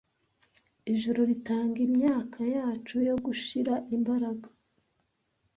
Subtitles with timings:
[0.93, 4.47] Ijuru ritanga imyaka yacu yo gushira imbaraga